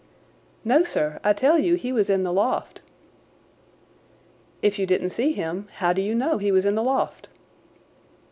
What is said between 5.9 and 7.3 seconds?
do you know he was in the loft?"